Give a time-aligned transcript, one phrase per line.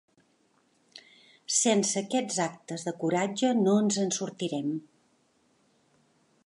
[1.57, 4.75] Sense aquests actes de coratge no ens en sortirem.